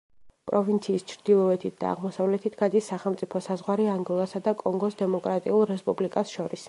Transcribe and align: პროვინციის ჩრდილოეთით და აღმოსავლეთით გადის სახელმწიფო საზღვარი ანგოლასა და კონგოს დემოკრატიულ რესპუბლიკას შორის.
პროვინციის 0.51 1.03
ჩრდილოეთით 1.11 1.75
და 1.83 1.91
აღმოსავლეთით 1.95 2.57
გადის 2.63 2.87
სახელმწიფო 2.93 3.43
საზღვარი 3.49 3.85
ანგოლასა 3.97 4.43
და 4.49 4.55
კონგოს 4.63 4.99
დემოკრატიულ 5.03 5.67
რესპუბლიკას 5.75 6.35
შორის. 6.39 6.59